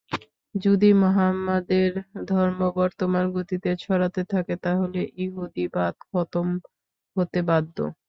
যদি 0.55 0.89
মুহাম্মাদের 1.01 1.91
ধর্ম 2.27 2.59
বর্তমান 2.77 3.25
গতিতে 3.35 3.69
ছড়াতে 3.83 4.21
থাকে 4.33 4.53
তাহলে 4.65 4.99
ইহুদীবাদ 5.23 5.93
খতম 6.05 6.47
হতে 7.15 7.39
বাধ্য। 7.49 7.77